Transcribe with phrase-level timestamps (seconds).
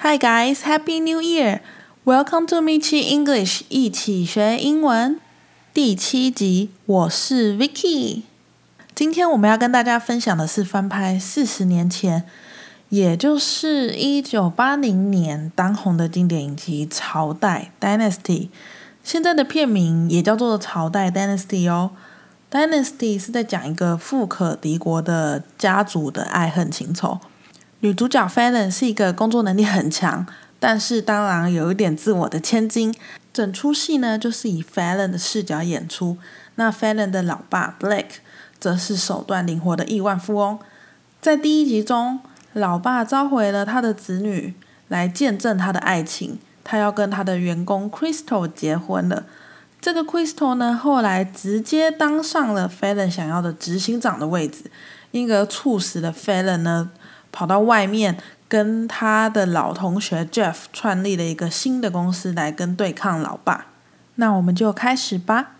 [0.00, 1.58] Hi guys, Happy New Year!
[2.04, 5.18] Welcome to Michi English，一起学英文。
[5.74, 8.22] 第七集，我是 Vicky。
[8.94, 12.22] 今天我们要跟大家分享的是翻拍四十年前，
[12.90, 18.50] 也就是一九八零年当红的经典影集《朝代》（Dynasty）。
[19.02, 21.90] 现在的片名也叫做《朝代 Dynasty》哦。
[22.52, 27.18] Dynasty 是在讲一个富可敌国的家族的爱恨情仇。
[27.80, 30.26] 女主角 Fallon 是一个工作能力很强，
[30.58, 32.92] 但是当然有一点自我的千金。
[33.32, 36.18] 整出戏呢，就是以 Fallon 的视角演出。
[36.56, 38.16] 那 Fallon 的老爸 Blake
[38.58, 40.58] 则是手段灵活的亿万富翁。
[41.20, 42.18] 在第一集中，
[42.52, 44.54] 老爸召回了他的子女
[44.88, 49.24] 来见证他的爱情，他要跟他的员工 Crystal 结婚了。
[49.80, 54.64] 这个 Crystal 呢，后来直接当上了 Fallon 想要的执行长的位置，
[55.12, 56.90] 因而促使了 Fallon 呢。
[57.30, 58.18] 跑到外面
[58.48, 63.66] 跟他的老同学 Jeff 创立了一个新的公司来跟对抗老爸。
[64.16, 65.54] 那我们就开始吧。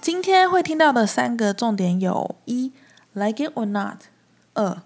[0.00, 2.72] 今天会听到的三个重点有：一
[3.12, 3.96] ，like it or not；
[4.54, 4.82] 二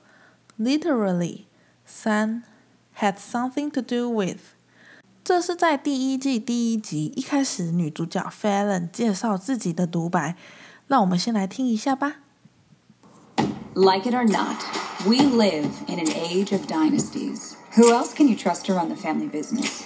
[0.59, 1.45] ，literally；
[1.85, 2.43] 三
[2.99, 4.55] ，had something to do with。
[5.25, 10.35] 这是在第一季第一集一开始，女主角 Fallon 介绍自己的独白。
[10.89, 12.17] 让我们先来听一下吧。
[13.75, 14.59] Like it or not,
[15.07, 17.53] we live in an age of dynasties.
[17.77, 19.83] Who else can you trust to run the family business?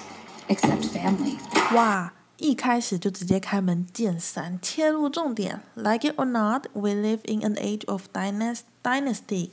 [0.48, 1.36] Except family.
[1.74, 5.60] 哇，一开始就直接开门见山，切入重点。
[5.74, 9.50] Like it or not, we live in an age of dynast dynasty.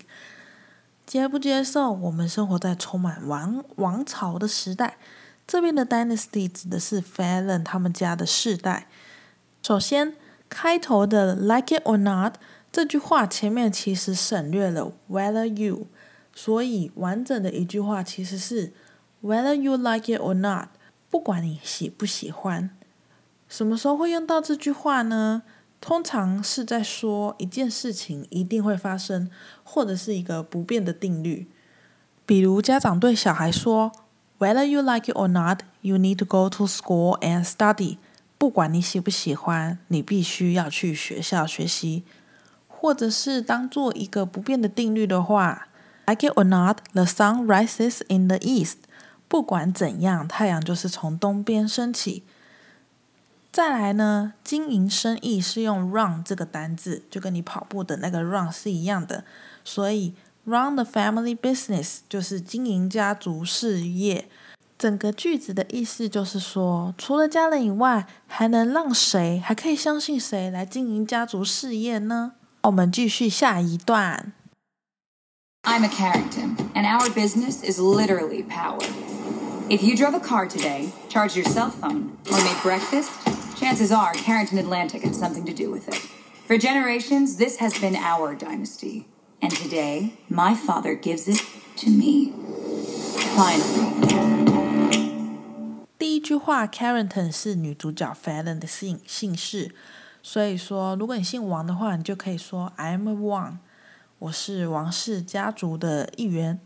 [1.05, 1.91] 接不接受？
[1.91, 4.95] 我们生活在充满王王朝的时代。
[5.45, 8.87] 这边的 dynasty 指的是 Fallon 他们家的世代。
[9.61, 10.13] 首先，
[10.49, 12.35] 开头的 like it or not
[12.71, 15.87] 这句话前面其实省略了 whether you，
[16.33, 18.73] 所以完整的一句话其实是
[19.21, 20.69] whether you like it or not，
[21.09, 22.69] 不管你喜不喜欢。
[23.47, 25.43] 什么时候会用到这句话呢？
[25.79, 29.29] 通常是在说一件事情一定会发生，
[29.63, 31.47] 或者是一个不变的定律。
[32.25, 33.91] 比如家长对小孩说。
[34.43, 37.97] Whether you like it or not, you need to go to school and study.
[38.37, 42.03] 不管你喜不喜欢，你必须要去学校学习。
[42.67, 45.69] 或者是当做一个不变的定律的话
[46.05, 48.79] ，Like it or not, the sun rises in the east.
[49.29, 52.23] 不管怎样，太阳就是从东边升起。
[53.49, 59.23] 再来呢，经营生意是用 run 这个单字，就跟你跑步的那个 run 是一样的，
[59.63, 60.13] 所以。
[60.44, 64.28] Run the family business 就是经营家族事业。
[64.78, 72.32] 整个句子的意思就是说，除了家人以外，还能让谁，还可以相信谁来经营家族事业呢？
[72.62, 74.32] 我们继续下一段。
[75.64, 78.80] I'm a Carrington, and our business is literally power.
[79.68, 83.10] If you drove a car today, charged your cell phone, or made breakfast,
[83.56, 86.00] chances are Carrington Atlantic had something to do with it.
[86.46, 89.08] For generations, this has been our dynasty.
[89.43, 91.41] And today, my father gives it
[91.79, 92.31] to me.
[93.35, 93.91] Finally.
[95.99, 99.71] 第一句话，Carrington 是女主角 Fallon 的姓姓氏，
[100.21, 103.57] 所以说，如果你姓王的话，你就可以说 I'm a Wang，
[104.19, 106.61] 我是王氏家族的一员。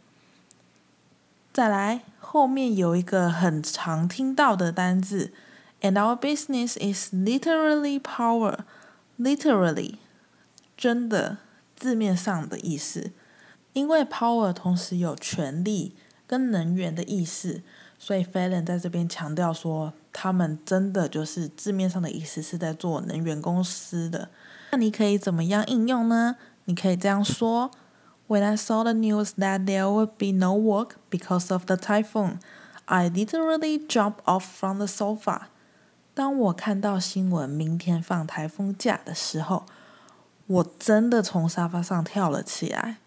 [1.52, 5.34] 再来，后面有一个很常听到的单字
[5.82, 8.60] ，And our business is literally power.
[9.18, 9.96] Literally，
[10.78, 11.38] 真的。
[11.78, 13.12] 字面上的意思，
[13.74, 15.96] 因为 power 同时有权力
[16.26, 17.62] 跟能源的意思，
[18.00, 24.30] 所以 Fallon 在这边强调说，他们真的就是字面上的意思是在做能源公司的。
[24.72, 26.36] 那你可以怎么样应用呢？
[26.66, 27.70] 你可以这样说
[28.28, 32.40] ：When I saw the news that there would be no work because of the typhoon,
[32.86, 35.44] I literally jumped off from the sofa。
[36.16, 39.68] 当我看到新闻明天放台风假的时候。
[40.48, 42.98] 我真的从沙发上跳了起来。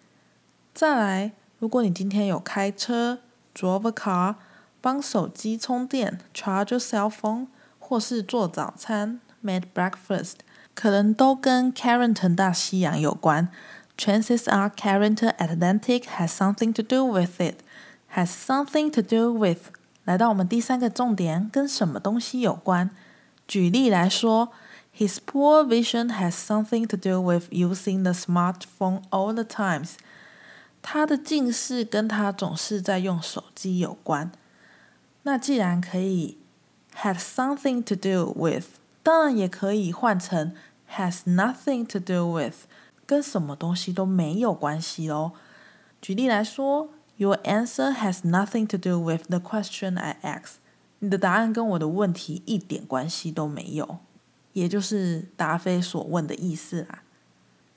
[0.74, 3.20] 再来，如果你今天有开车
[3.54, 4.34] （drove a car），
[4.80, 7.46] 帮手机充电 （charge your cell phone），
[7.78, 10.34] 或是做早餐 （made breakfast），
[10.74, 13.48] 可能都跟 Carrington 大西洋有关。
[13.96, 17.56] Chances are Carrington Atlantic has something to do with it.
[18.14, 19.70] Has something to do with。
[20.04, 22.90] 来到我们第三个重点，跟什么东西有关？
[23.46, 24.52] 举例来说。
[24.93, 29.95] His poor vision has something to do with using the smartphone all the times.
[30.81, 34.31] 他的近视跟他总是在用手机有关。
[35.23, 36.37] 那既然可以
[37.01, 38.67] had something to do with，
[39.01, 40.53] 当然也可以换成
[40.95, 42.65] has nothing to do with，
[43.05, 45.33] 跟什么东西都没有关系哦。
[46.01, 50.57] 举例来说，Your answer has nothing to do with the question I asked。
[50.99, 53.97] 你的答案跟我的问题一点关系都没有，
[54.52, 57.02] 也就是答非所问的意思啦。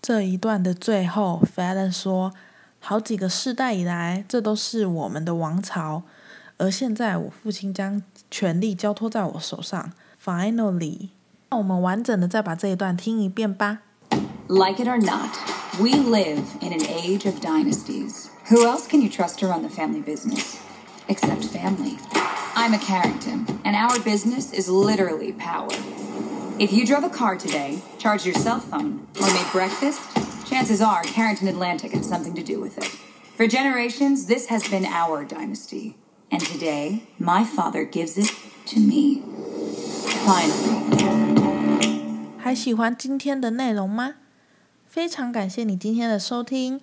[0.01, 2.33] 这一段的最后，Fallon 说
[2.81, 6.03] ：“好几个世代以来，这都是我们的王朝，
[6.57, 9.93] 而现在我父亲将权力交托在我手上。
[10.23, 11.09] Finally，
[11.49, 13.79] 让我们完整的再把这一段听一遍吧。”
[14.49, 15.29] Like it or not,
[15.79, 18.27] we live in an age of dynasties.
[18.49, 20.57] Who else can you trust to run the family business?
[21.07, 21.97] Except family.
[22.55, 25.71] I'm a Carrington, and our business is literally power.
[26.58, 30.00] If you drove a car today, charged your cell phone, or made breakfast,
[30.44, 32.90] chances are Carrington Atlantic had something to do with it.
[33.36, 35.94] For generations, this has been our dynasty.
[36.30, 38.30] And today, my father gives it
[38.66, 39.22] to me.
[40.26, 41.38] Finally.
[42.38, 44.16] 还喜欢今天的内容吗？
[44.86, 46.80] 非常感谢你今天的收听。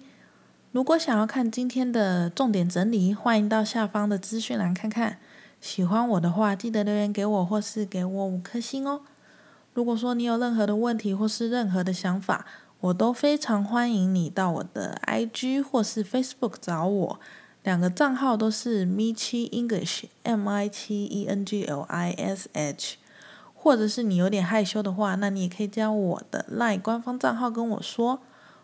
[0.71, 5.17] 如果想要看今天的重点整理，欢迎到下方的资讯栏看看。
[5.59, 9.01] 喜欢我的话，记得留言给我，或是给我五颗星哦。
[9.72, 12.44] 如果说你有任何的问题或是任何的想法，
[12.80, 17.20] 我都非常欢迎你到我的 IG 或是 Facebook 找我。
[17.62, 22.96] 两个账号都是 Michi English，M I 七 E N G L I S H。
[23.54, 28.20] 或者是你有点害羞的话，那你也可以加我的 LINE 官方账号跟我说。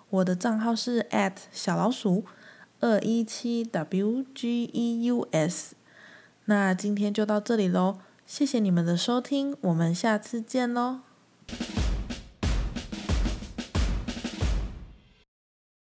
[0.09, 2.25] 我的账号是 at 小老鼠
[2.81, 5.75] 二一七 W G E U S。
[6.47, 11.06] 那今天就到这里喽，谢谢你们的收听，我们下次见喽。